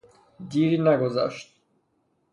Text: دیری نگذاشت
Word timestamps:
دیری 0.49 0.77
نگذاشت 0.77 1.49